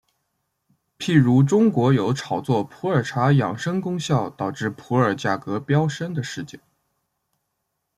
[0.97, 6.59] 譬如中国有炒作普洱茶养生功效导致普洱价格飙升的事件。